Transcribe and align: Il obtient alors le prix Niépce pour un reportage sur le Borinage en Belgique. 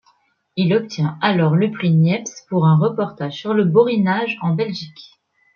Il 0.55 0.73
obtient 0.73 1.19
alors 1.21 1.55
le 1.55 1.69
prix 1.69 1.93
Niépce 1.93 2.43
pour 2.49 2.65
un 2.65 2.75
reportage 2.75 3.33
sur 3.35 3.53
le 3.53 3.65
Borinage 3.65 4.35
en 4.41 4.55
Belgique. 4.55 5.19